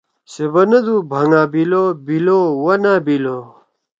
[0.31, 3.37] سے بندُو” بھنگابِلوبِلو ونأ بِلو“۔